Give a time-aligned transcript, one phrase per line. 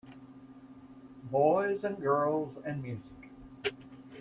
[1.25, 3.29] Boys and girls and music.